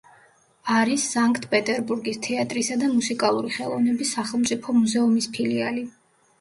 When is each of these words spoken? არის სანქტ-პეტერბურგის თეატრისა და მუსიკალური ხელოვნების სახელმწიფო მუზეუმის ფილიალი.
არის 0.75 1.03
სანქტ-პეტერბურგის 1.15 2.19
თეატრისა 2.29 2.79
და 2.85 2.91
მუსიკალური 2.95 3.55
ხელოვნების 3.59 4.17
სახელმწიფო 4.19 4.79
მუზეუმის 4.83 5.33
ფილიალი. 5.41 5.89